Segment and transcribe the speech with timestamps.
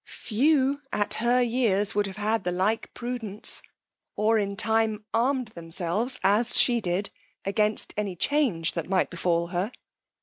[0.07, 3.61] Few at her years would have had the like prudence,
[4.15, 7.11] or in time armed themselves, as she did,
[7.45, 9.71] against any change that might befal her.